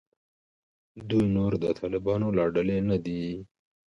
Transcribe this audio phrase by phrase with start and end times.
[1.09, 3.25] دوی نور د طالبانو له ډلې نه دي.